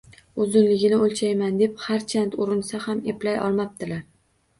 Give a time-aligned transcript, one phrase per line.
[0.43, 4.01] Uzunligini o’lchayman, deb harchand urinsa ham eplay olmabdilar.